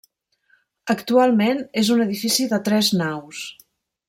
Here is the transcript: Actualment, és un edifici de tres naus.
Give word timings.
Actualment, 0.93 1.61
és 1.83 1.93
un 1.97 2.03
edifici 2.09 2.49
de 2.55 2.63
tres 2.71 2.91
naus. 3.03 3.45